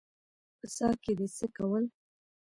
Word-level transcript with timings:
_په 0.59 0.65
څاه 0.75 0.95
کې 1.03 1.11
دې 1.19 1.27
څه 1.37 1.45
کول؟ 1.55 1.83